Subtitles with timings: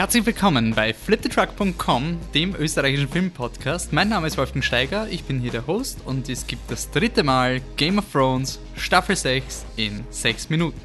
[0.00, 3.92] Herzlich willkommen bei fliptetruck.com, dem österreichischen Filmpodcast.
[3.92, 7.22] Mein Name ist Wolfgang Steiger, ich bin hier der Host und es gibt das dritte
[7.22, 10.80] Mal Game of Thrones Staffel 6 in 6 Minuten.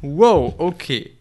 [0.00, 1.15] Wow, okay.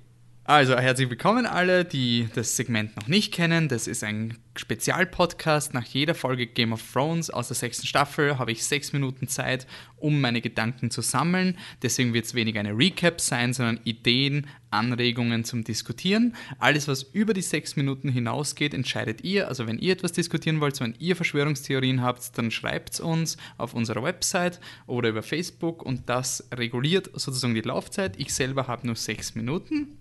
[0.48, 3.68] Also herzlich willkommen alle, die das Segment noch nicht kennen.
[3.68, 5.74] Das ist ein Spezialpodcast.
[5.74, 9.66] Nach jeder Folge Game of Thrones aus der sechsten Staffel habe ich sechs Minuten Zeit,
[9.98, 11.58] um meine Gedanken zu sammeln.
[11.82, 16.36] Deswegen wird es weniger eine Recap sein, sondern Ideen, Anregungen zum Diskutieren.
[16.60, 19.48] Alles, was über die sechs Minuten hinausgeht, entscheidet ihr.
[19.48, 23.74] Also wenn ihr etwas diskutieren wollt, wenn ihr Verschwörungstheorien habt, dann schreibt es uns auf
[23.74, 28.20] unserer Website oder über Facebook und das reguliert sozusagen die Laufzeit.
[28.20, 29.98] Ich selber habe nur sechs Minuten.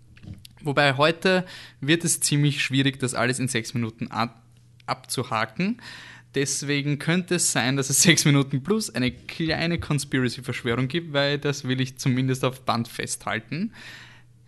[0.64, 1.44] Wobei heute
[1.80, 4.40] wird es ziemlich schwierig, das alles in sechs Minuten ab
[4.86, 5.80] abzuhaken.
[6.34, 11.64] Deswegen könnte es sein, dass es sechs Minuten plus eine kleine Conspiracy-Verschwörung gibt, weil das
[11.64, 13.72] will ich zumindest auf Band festhalten.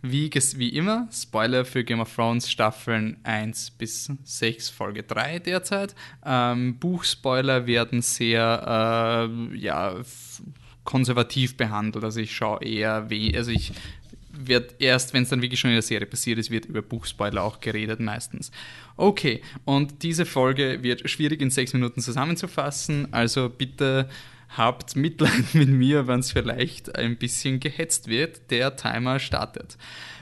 [0.02, 5.94] Wie, wie immer, Spoiler für Game of Thrones Staffeln 1 bis 6, Folge 3 derzeit.
[6.24, 9.96] Ähm, Buchspoiler werden sehr äh, ja,
[10.84, 12.04] konservativ behandelt.
[12.04, 13.72] Also ich schaue eher, also ich
[14.48, 17.42] wird erst, wenn es dann wirklich schon in der Serie passiert ist, wird über Buchspoiler
[17.42, 18.50] auch geredet meistens.
[18.96, 24.08] Okay, und diese Folge wird schwierig in sechs Minuten zusammenzufassen, also bitte
[24.56, 28.50] habt Mitleid mit mir, wenn es vielleicht ein bisschen gehetzt wird.
[28.50, 29.76] Der Timer startet.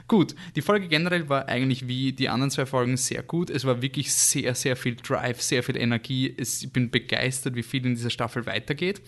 [0.06, 3.48] Gut, die Folge generell war eigentlich wie die anderen zwei Folgen sehr gut.
[3.48, 6.34] Es war wirklich sehr, sehr viel Drive, sehr viel Energie.
[6.36, 9.00] ich bin begeistert, wie viel in dieser Staffel weitergeht.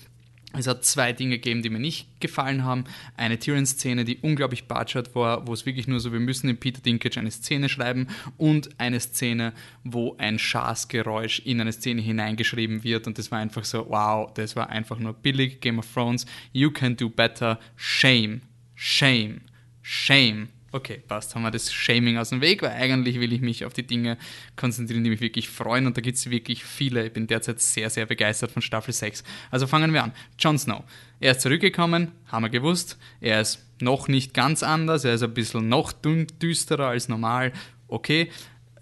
[0.59, 2.85] Es hat zwei Dinge gegeben, die mir nicht gefallen haben.
[3.17, 6.81] Eine Tyrion-Szene, die unglaublich batschert war, wo es wirklich nur so, wir müssen in Peter
[6.81, 9.53] Dinklage eine Szene schreiben und eine Szene,
[9.85, 14.57] wo ein Schasgeräusch in eine Szene hineingeschrieben wird und das war einfach so, wow, das
[14.57, 18.41] war einfach nur billig, Game of Thrones, you can do better, shame,
[18.75, 19.43] shame,
[19.83, 20.49] shame.
[20.77, 23.73] Okay, passt, haben wir das Shaming aus dem Weg, weil eigentlich will ich mich auf
[23.73, 24.19] die Dinge
[24.57, 27.07] konzentrieren, die mich wirklich freuen und da gibt es wirklich viele.
[27.07, 29.25] Ich bin derzeit sehr, sehr begeistert von Staffel 6.
[29.51, 30.13] Also fangen wir an.
[30.39, 30.85] Jon Snow.
[31.19, 32.99] Er ist zurückgekommen, haben wir gewusst.
[33.23, 37.55] Er ist noch nicht ganz anders, er ist ein bisschen noch düsterer als normal.
[37.89, 38.29] Okay,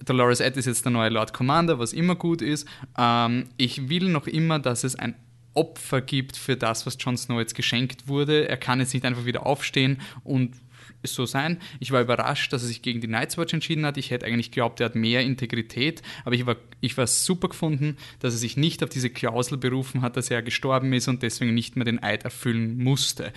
[0.05, 2.67] Dolores Ed ist jetzt der neue Lord Commander, was immer gut ist.
[2.99, 5.15] Ähm, ich will noch immer, dass es ein
[5.55, 8.49] Opfer gibt für das, was Jon Snow jetzt geschenkt wurde.
[8.49, 10.57] Er kann jetzt nicht einfach wieder aufstehen und
[11.03, 11.59] so sein.
[11.81, 13.97] Ich war überrascht, dass er sich gegen die Night's Watch entschieden hat.
[13.97, 17.97] Ich hätte eigentlich geglaubt, er hat mehr Integrität, aber ich war, ich war super gefunden,
[18.21, 21.55] dass er sich nicht auf diese Klausel berufen hat, dass er gestorben ist und deswegen
[21.55, 23.33] nicht mehr den Eid erfüllen musste.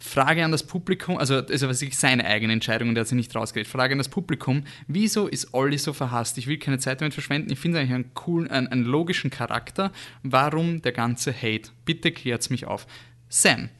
[0.00, 3.16] Frage an das Publikum, also also was ich seine eigene Entscheidung und er hat sich
[3.16, 3.70] nicht rausgeredet.
[3.70, 6.38] Frage an das Publikum, wieso ist Olli so verhasst?
[6.38, 7.52] Ich will keine Zeit damit verschwenden.
[7.52, 9.92] Ich finde eigentlich einen coolen, einen, einen logischen Charakter.
[10.22, 11.70] Warum der ganze Hate?
[11.84, 12.86] Bitte klärt's mich auf.
[13.28, 13.70] Sam,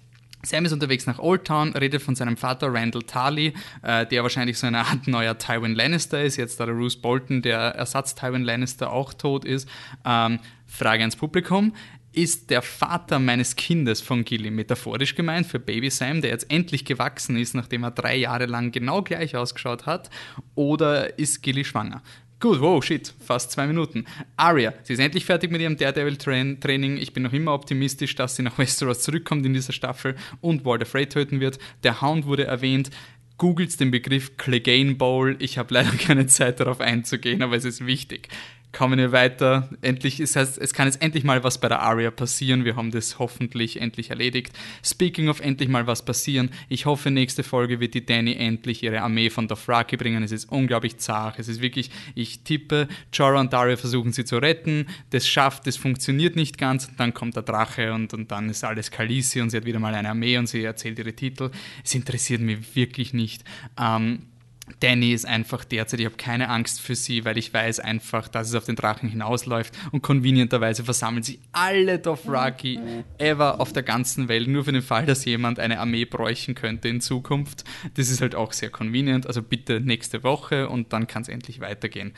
[0.42, 4.58] Sam ist unterwegs nach Old Town, redet von seinem Vater Randall Tarley, äh, der wahrscheinlich
[4.58, 8.44] so eine Art neuer Tywin Lannister ist, jetzt da der Bruce Bolton, der Ersatz Tywin
[8.44, 9.68] Lannister, auch tot ist.
[10.04, 11.74] Ähm, Frage ans Publikum.
[12.12, 16.84] Ist der Vater meines Kindes von Gilly metaphorisch gemeint für Baby Sam, der jetzt endlich
[16.84, 20.08] gewachsen ist, nachdem er drei Jahre lang genau gleich ausgeschaut hat?
[20.54, 22.02] Oder ist Gilly schwanger?
[22.40, 24.04] Gut, wow, shit, fast zwei Minuten.
[24.36, 26.96] Arya, sie ist endlich fertig mit ihrem Daredevil-Training.
[26.96, 30.86] Ich bin noch immer optimistisch, dass sie nach Westeros zurückkommt in dieser Staffel und Walder
[30.86, 31.58] Frey töten wird.
[31.82, 32.90] Der Hound wurde erwähnt.
[33.38, 35.34] Googelt den Begriff Clegane Bowl.
[35.40, 38.28] Ich habe leider keine Zeit darauf einzugehen, aber es ist wichtig
[38.72, 39.68] kommen wir weiter.
[39.80, 42.64] Endlich, das heißt, es kann jetzt endlich mal was bei der Aria passieren.
[42.64, 44.52] Wir haben das hoffentlich endlich erledigt.
[44.84, 49.00] Speaking of endlich mal was passieren, ich hoffe, nächste Folge wird die Danny endlich ihre
[49.00, 50.22] Armee von Dothraki bringen.
[50.22, 51.38] Es ist unglaublich zart.
[51.38, 54.86] Es ist wirklich, ich tippe, Jorah und Daria versuchen sie zu retten.
[55.10, 56.90] Das schafft, das funktioniert nicht ganz.
[56.96, 59.94] Dann kommt der Drache und, und dann ist alles Khaleesi und sie hat wieder mal
[59.94, 61.50] eine Armee und sie erzählt ihre Titel.
[61.84, 63.44] Es interessiert mich wirklich nicht.
[63.80, 64.20] Ähm,
[64.80, 68.48] Danny ist einfach derzeit, ich habe keine Angst für sie, weil ich weiß einfach, dass
[68.48, 72.78] es auf den Drachen hinausläuft und convenienterweise versammeln sich alle Dothraki
[73.18, 76.88] ever auf der ganzen Welt, nur für den Fall, dass jemand eine Armee bräuchten könnte
[76.88, 77.64] in Zukunft.
[77.94, 81.60] Das ist halt auch sehr convenient, also bitte nächste Woche und dann kann es endlich
[81.60, 82.12] weitergehen.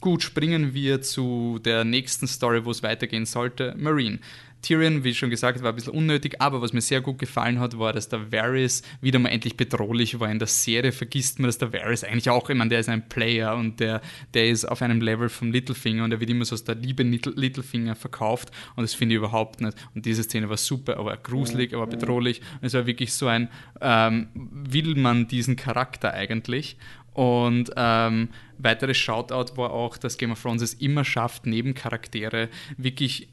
[0.00, 3.74] Gut, springen wir zu der nächsten Story, wo es weitergehen sollte.
[3.78, 4.18] Marine.
[4.64, 7.78] Tyrion, wie schon gesagt, war ein bisschen unnötig, aber was mir sehr gut gefallen hat,
[7.78, 10.30] war, dass der Varys wieder mal endlich bedrohlich war.
[10.30, 13.54] In der Serie vergisst man, dass der Varys eigentlich auch, meine, der ist ein Player
[13.56, 14.00] und der,
[14.32, 17.02] der ist auf einem Level vom Littlefinger und der wird immer so aus der Liebe
[17.02, 19.76] Littlefinger verkauft und das finde ich überhaupt nicht.
[19.94, 22.40] Und diese Szene war super, aber gruselig, aber bedrohlich.
[22.60, 23.48] Und es war wirklich so ein,
[23.80, 26.78] ähm, will man diesen Charakter eigentlich?
[27.12, 33.28] Und ähm, weiteres Shoutout war auch, dass Game of Thrones es immer schafft, Nebencharaktere wirklich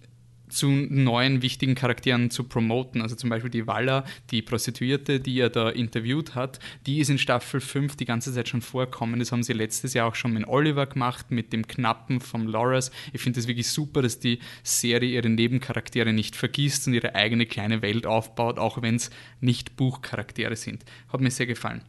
[0.51, 3.01] zu neuen wichtigen Charakteren zu promoten.
[3.01, 7.17] Also zum Beispiel die Walla, die Prostituierte, die er da interviewt hat, die ist in
[7.17, 9.19] Staffel 5 die ganze Zeit schon vorkommen.
[9.19, 12.91] Das haben sie letztes Jahr auch schon mit Oliver gemacht, mit dem Knappen vom Loras.
[13.13, 17.45] Ich finde es wirklich super, dass die Serie ihre Nebencharaktere nicht vergisst und ihre eigene
[17.45, 19.09] kleine Welt aufbaut, auch wenn es
[19.39, 20.83] nicht Buchcharaktere sind.
[21.11, 21.81] Hat mir sehr gefallen.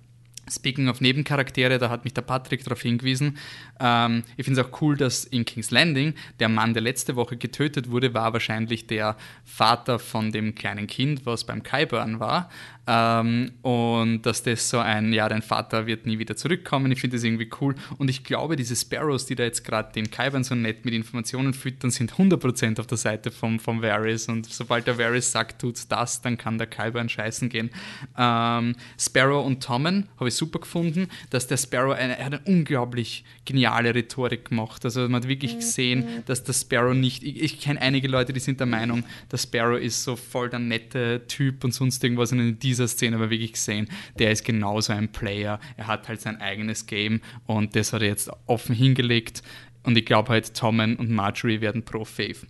[0.51, 3.39] Speaking of Nebencharaktere, da hat mich der Patrick darauf hingewiesen.
[3.79, 7.37] Ähm, ich finde es auch cool, dass in King's Landing der Mann, der letzte Woche
[7.37, 12.51] getötet wurde, war wahrscheinlich der Vater von dem kleinen Kind, was beim Kyburn war.
[12.87, 16.91] Ähm, und dass das so ein, ja, dein Vater wird nie wieder zurückkommen.
[16.91, 17.75] Ich finde das irgendwie cool.
[17.99, 21.55] Und ich glaube, diese Sparrows, die da jetzt gerade den Kyburn so nett mit Informationen
[21.55, 24.29] füttern, sind 100% auf der Seite vom, vom Varys.
[24.29, 27.71] Und sobald der Varys sagt, tut's das, dann kann der Kyburn scheißen gehen.
[28.19, 32.43] Ähm, Sparrow und Tommen habe ich super gefunden, dass der Sparrow, eine, er hat eine
[32.47, 34.85] unglaublich geniale Rhetorik gemacht.
[34.85, 38.41] Also man hat wirklich gesehen, dass der Sparrow nicht, ich, ich kenne einige Leute, die
[38.41, 42.33] sind der Meinung, der Sparrow ist so voll der nette Typ und sonst irgendwas.
[42.33, 43.89] Und in dieser Szene aber wirklich gesehen,
[44.19, 45.61] der ist genauso ein Player.
[45.77, 49.43] Er hat halt sein eigenes Game und das hat er jetzt offen hingelegt.
[49.83, 52.47] Und ich glaube halt, Tommen und Marjorie werden pro Faith.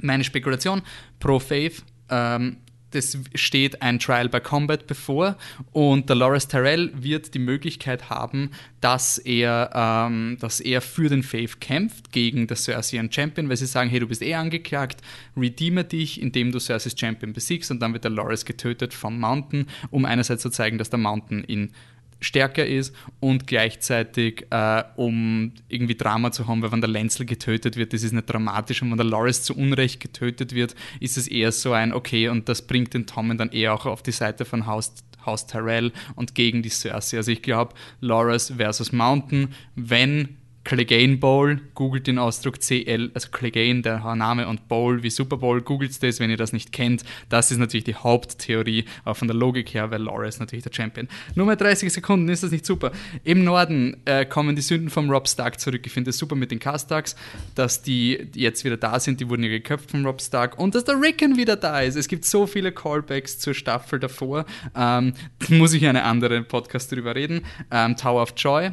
[0.00, 0.82] Meine Spekulation,
[1.18, 2.56] pro Faith, ähm,
[2.90, 5.36] das steht ein Trial by Combat bevor
[5.72, 8.50] und der Loris Tyrell wird die Möglichkeit haben,
[8.80, 13.66] dass er, ähm, dass er für den Faith kämpft gegen das Cerseian Champion, weil sie
[13.66, 15.02] sagen, hey, du bist eh angeklagt,
[15.36, 19.66] redeeme dich, indem du Cersei's Champion besiegst und dann wird der Loris getötet vom Mountain,
[19.90, 21.72] um einerseits zu zeigen, dass der Mountain ihn
[22.20, 27.76] stärker ist und gleichzeitig, äh, um irgendwie Drama zu haben, weil wenn der Lenzel getötet
[27.76, 31.26] wird, das ist nicht dramatisch und wenn der Loris zu Unrecht getötet wird, ist es
[31.26, 34.44] eher so ein, okay, und das bringt den Tommen dann eher auch auf die Seite
[34.44, 34.94] von Haus,
[35.24, 37.18] Haus Tyrell und gegen die Cersei.
[37.18, 43.82] Also ich glaube, Loris versus Mountain, wenn Clegane Bowl, googelt den Ausdruck CL, also Clegane,
[43.82, 47.02] der Name und Bowl wie Super Bowl, googelt das, wenn ihr das nicht kennt.
[47.28, 50.72] Das ist natürlich die Haupttheorie, auch von der Logik her, weil Laura ist natürlich der
[50.72, 51.08] Champion.
[51.34, 52.92] Nur mal 30 Sekunden, ist das nicht super?
[53.24, 55.82] Im Norden äh, kommen die Sünden vom Rob Stark zurück.
[55.86, 57.16] Ich finde es super mit den Castags,
[57.54, 60.84] dass die jetzt wieder da sind, die wurden ja geköpft von Rob Stark und dass
[60.84, 61.96] der Rickon wieder da ist.
[61.96, 64.44] Es gibt so viele Callbacks zur Staffel davor.
[64.76, 65.14] Ähm,
[65.48, 67.46] muss ich eine andere Podcast drüber reden.
[67.70, 68.72] Ähm, Tower of Joy,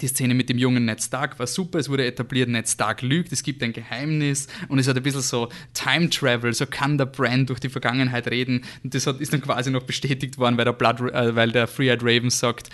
[0.00, 3.32] die Szene mit dem jungen Ned Stark war super, es wurde etabliert, Ned Stark lügt,
[3.32, 7.06] es gibt ein Geheimnis und es hat ein bisschen so Time Travel, so kann der
[7.06, 8.64] Brand durch die Vergangenheit reden.
[8.82, 11.66] Und das hat, ist dann quasi noch bestätigt worden, weil der, Blood, äh, weil der
[11.66, 12.70] Free-Eyed Raven sagt,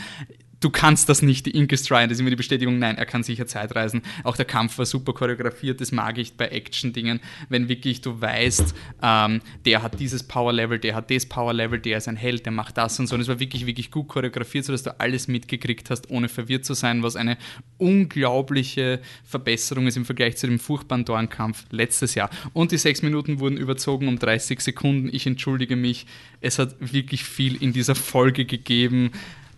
[0.60, 2.02] du kannst das nicht, die Ink ist dry.
[2.04, 4.02] Das ist immer die Bestätigung, nein, er kann sicher Zeitreisen.
[4.24, 8.74] Auch der Kampf war super choreografiert, das mag ich bei Action-Dingen, wenn wirklich du weißt,
[9.02, 12.76] ähm, der hat dieses Power-Level, der hat das Power-Level, der ist ein Held, der macht
[12.76, 13.14] das und so.
[13.14, 16.74] Und es war wirklich, wirklich gut choreografiert, sodass du alles mitgekriegt hast, ohne verwirrt zu
[16.74, 17.38] sein, was eine
[17.78, 22.30] unglaubliche Verbesserung ist im Vergleich zu dem furchtbaren Dornkampf letztes Jahr.
[22.52, 25.08] Und die sechs Minuten wurden überzogen um 30 Sekunden.
[25.12, 26.06] Ich entschuldige mich,
[26.40, 29.12] es hat wirklich viel in dieser Folge gegeben.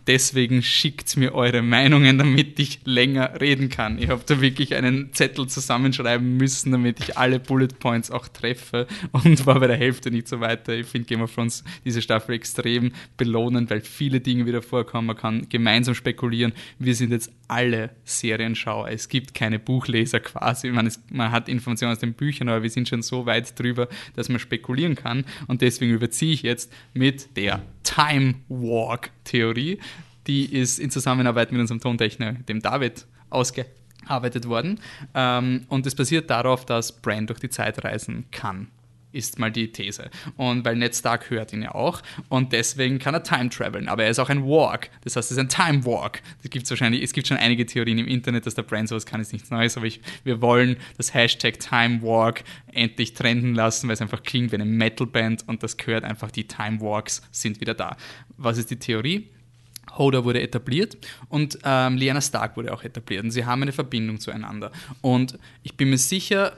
[0.07, 3.99] Deswegen schickt mir eure Meinungen, damit ich länger reden kann.
[3.99, 8.87] Ich habe da wirklich einen Zettel zusammenschreiben müssen, damit ich alle Bullet Points auch treffe
[9.13, 10.75] und war bei der Hälfte nicht so weiter.
[10.75, 15.07] Ich finde Game of Thrones diese Staffel extrem belohnend, weil viele Dinge wieder vorkommen.
[15.07, 16.53] Man kann gemeinsam spekulieren.
[16.79, 18.89] Wir sind jetzt alle Serienschauer.
[18.89, 20.71] Es gibt keine Buchleser quasi.
[20.71, 23.89] Man, ist, man hat Informationen aus den Büchern, aber wir sind schon so weit drüber,
[24.17, 25.25] dass man spekulieren kann.
[25.47, 27.63] Und deswegen überziehe ich jetzt mit der
[27.95, 29.79] Time Walk Theorie.
[30.27, 34.81] Die ist in Zusammenarbeit mit unserem Tontechniker, dem David, ausgearbeitet worden.
[35.15, 38.69] Ähm, und es basiert darauf, dass Bran durch die Zeit reisen kann
[39.13, 40.11] ist mal die These.
[40.37, 44.05] Und weil Ned Stark hört ihn ja auch und deswegen kann er time traveln, aber
[44.05, 44.91] er ist auch ein Walk.
[45.03, 46.23] Das heißt, es ist ein Time Walk.
[46.43, 49.21] Das gibt's wahrscheinlich, es gibt schon einige Theorien im Internet, dass der Brand sowas kann,
[49.21, 52.43] ist nichts Neues, aber ich, wir wollen das Hashtag Time Walk
[52.73, 56.45] endlich trenden lassen, weil es einfach klingt wie eine Metalband und das gehört einfach, die
[56.45, 57.97] Time Walks sind wieder da.
[58.37, 59.29] Was ist die Theorie?
[59.99, 60.97] Hoda wurde etabliert
[61.29, 64.73] und ähm, Lyanna Stark wurde auch etabliert und sie haben eine Verbindung zueinander.
[65.01, 66.57] Und ich bin mir sicher,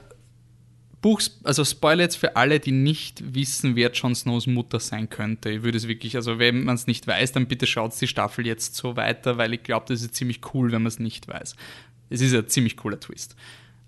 [1.05, 5.51] Buchs, also Spoiler jetzt für alle, die nicht wissen, wer Jon Snows Mutter sein könnte.
[5.51, 8.47] Ich würde es wirklich, also wenn man es nicht weiß, dann bitte schaut die Staffel
[8.47, 11.55] jetzt so weiter, weil ich glaube, das ist ziemlich cool, wenn man es nicht weiß.
[12.09, 13.35] Es ist ein ziemlich cooler Twist.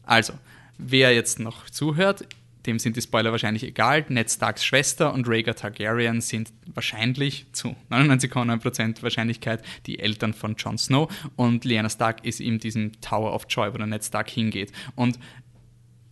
[0.04, 0.34] Also,
[0.78, 2.24] wer jetzt noch zuhört,
[2.68, 4.06] dem sind die Spoiler wahrscheinlich egal.
[4.10, 10.78] Ned Starks Schwester und Rhaegar Targaryen sind wahrscheinlich zu 99,9% Wahrscheinlichkeit die Eltern von Jon
[10.78, 14.72] Snow und Lyanna Stark ist in diesem Tower of Joy, wo der Ned Stark hingeht.
[14.96, 15.18] Und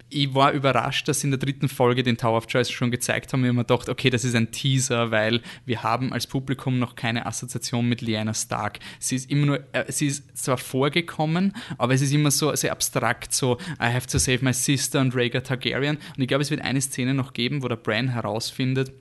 [0.09, 3.33] ich war überrascht, dass sie in der dritten Folge den Tower of Choice schon gezeigt
[3.33, 3.41] haben.
[3.41, 6.95] Ich habe mir gedacht, okay, das ist ein Teaser, weil wir haben als Publikum noch
[6.95, 8.79] keine Assoziation mit Lyanna Stark.
[8.99, 12.71] Sie ist immer nur, äh, sie ist zwar vorgekommen, aber es ist immer so sehr
[12.71, 15.97] abstrakt, so I have to save my sister und Rhaegar Targaryen.
[16.15, 18.93] Und ich glaube, es wird eine Szene noch geben, wo der Bran herausfindet,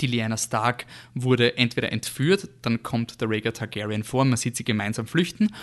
[0.00, 4.64] die Lyanna Stark wurde entweder entführt, dann kommt der Rhaegar Targaryen vor, man sieht sie
[4.64, 5.54] gemeinsam flüchten,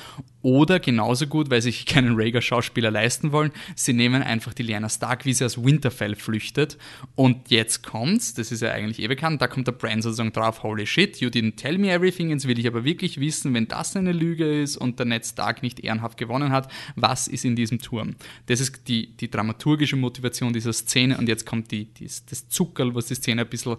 [0.46, 5.26] oder genauso gut, weil sich keinen Rhaegar-Schauspieler leisten wollen, sie nehmen einfach die Lyanna Stark,
[5.26, 6.78] wie sie aus Winterfell flüchtet.
[7.16, 10.62] Und jetzt kommt's, das ist ja eigentlich eh bekannt, da kommt der Bran sozusagen drauf,
[10.62, 13.96] holy shit, you didn't tell me everything, jetzt will ich aber wirklich wissen, wenn das
[13.96, 17.80] eine Lüge ist und der Ned Stark nicht ehrenhaft gewonnen hat, was ist in diesem
[17.80, 18.14] Turm?
[18.46, 22.94] Das ist die, die dramaturgische Motivation dieser Szene und jetzt kommt die, die, das Zuckerl,
[22.94, 23.78] was die Szene ein bisschen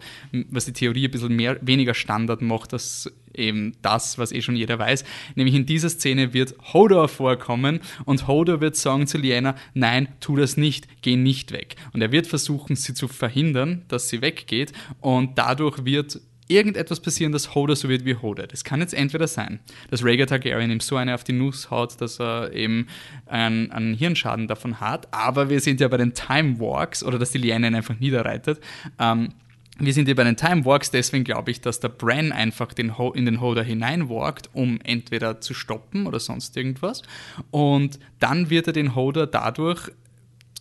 [0.50, 3.08] was die Theorie ein bisschen mehr, weniger Standard macht als
[3.38, 5.04] eben das, was eh schon jeder weiß.
[5.34, 10.36] Nämlich in dieser Szene wird Hodor vorkommen und Hodor wird sagen zu Lyanna, nein, tu
[10.36, 11.76] das nicht, geh nicht weg.
[11.92, 17.32] Und er wird versuchen, sie zu verhindern, dass sie weggeht und dadurch wird irgendetwas passieren,
[17.32, 18.46] dass Hodor so wird wie Hodor.
[18.46, 22.00] Das kann jetzt entweder sein, dass Rhaegar Targaryen ihm so eine auf die Nuss haut,
[22.00, 22.86] dass er eben
[23.26, 27.30] einen, einen, Hirnschaden davon hat, aber wir sind ja bei den Time Walks oder dass
[27.30, 28.60] die Lyanna ihn einfach niederreitet.
[28.98, 29.30] Ähm,
[29.78, 32.94] wir sind hier bei den Time Walks, deswegen glaube ich, dass der Bran einfach den
[33.14, 37.02] in den Holder hineinwalkt, um entweder zu stoppen oder sonst irgendwas.
[37.50, 39.90] Und dann wird er den Holder dadurch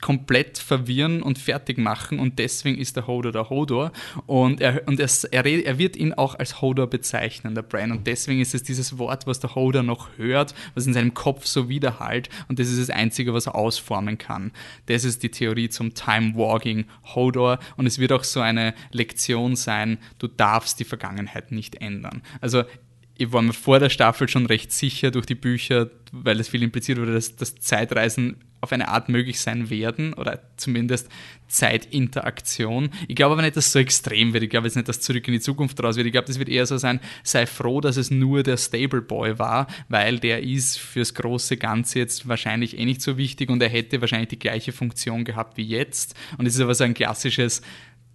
[0.02, 3.92] komplett verwirren und fertig machen und deswegen ist der Hodor der Hodor
[4.25, 8.06] und er, und er, er, er wird ihn auch als Hodor bezeichnen, der Bran und
[8.06, 11.70] deswegen ist es dieses Wort, was der Hodor noch hört, was in seinem Kopf so
[11.70, 14.52] widerhallt und das ist das Einzige, was er ausformen kann.
[14.88, 16.86] Das ist die Theorie zum Time-Walking
[17.16, 22.22] Hodor und es wird auch so eine Lektion sein, du darfst die Vergangenheit nicht ändern.
[22.42, 22.64] Also
[23.17, 26.63] ich war mir vor der Staffel schon recht sicher durch die Bücher, weil es viel
[26.63, 31.07] impliziert wurde, dass, dass Zeitreisen auf eine Art möglich sein werden oder zumindest
[31.48, 32.89] Zeitinteraktion.
[33.07, 34.43] Ich glaube aber nicht, dass es so extrem wird.
[34.43, 36.07] Ich glaube jetzt nicht, dass zurück in die Zukunft raus wird.
[36.07, 39.38] Ich glaube, das wird eher so sein, sei froh, dass es nur der Stable Boy
[39.38, 43.69] war, weil der ist fürs große Ganze jetzt wahrscheinlich eh nicht so wichtig und er
[43.69, 46.15] hätte wahrscheinlich die gleiche Funktion gehabt wie jetzt.
[46.38, 47.62] Und es ist aber so ein klassisches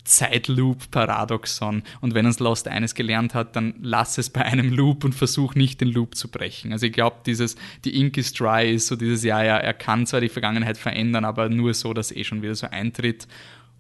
[0.05, 1.83] Zeitloop-Paradoxon.
[2.01, 5.55] Und wenn uns Lost eines gelernt hat, dann lass es bei einem Loop und versuch
[5.55, 6.73] nicht den Loop zu brechen.
[6.73, 10.07] Also ich glaube, dieses, die Ink is dry ist so dieses, ja, ja, er kann
[10.07, 13.27] zwar die Vergangenheit verändern, aber nur so, dass eh schon wieder so eintritt.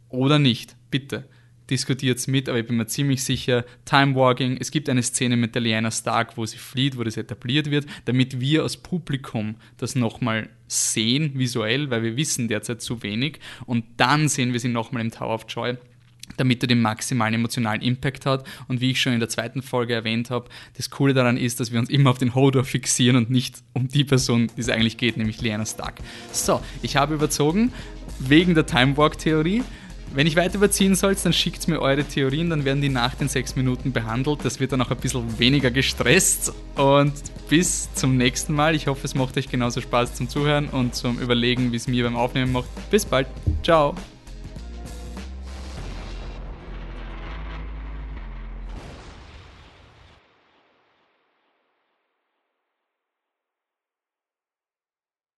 [0.09, 0.77] Oder nicht.
[0.91, 1.29] Bitte.
[1.71, 5.37] Diskutiert es mit, aber ich bin mir ziemlich sicher, Time Walking, es gibt eine Szene
[5.37, 9.55] mit der Lyanna Stark, wo sie flieht, wo das etabliert wird, damit wir als Publikum
[9.77, 14.69] das nochmal sehen, visuell, weil wir wissen derzeit zu wenig und dann sehen wir sie
[14.69, 15.77] nochmal im Tower of Joy
[16.41, 18.45] damit er den maximalen emotionalen Impact hat.
[18.69, 21.71] Und wie ich schon in der zweiten Folge erwähnt habe, das Coole daran ist, dass
[21.73, 24.97] wir uns immer auf den Hodor fixieren und nicht um die Person, die es eigentlich
[24.97, 25.97] geht, nämlich Lyanna Stark.
[26.33, 27.73] So, ich habe überzogen
[28.19, 29.63] wegen der Time Walk Theorie.
[30.13, 33.29] Wenn ich weiter überziehen soll, dann schickt mir eure Theorien, dann werden die nach den
[33.29, 34.41] sechs Minuten behandelt.
[34.43, 36.53] Das wird dann auch ein bisschen weniger gestresst.
[36.75, 37.13] Und
[37.49, 38.75] bis zum nächsten Mal.
[38.75, 42.05] Ich hoffe, es macht euch genauso Spaß zum Zuhören und zum Überlegen, wie es mir
[42.05, 42.69] beim Aufnehmen macht.
[42.91, 43.29] Bis bald.
[43.63, 43.95] Ciao.